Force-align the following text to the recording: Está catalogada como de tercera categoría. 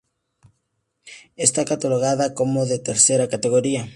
Está 1.35 1.63
catalogada 1.63 2.33
como 2.33 2.65
de 2.65 2.79
tercera 2.79 3.29
categoría. 3.29 3.83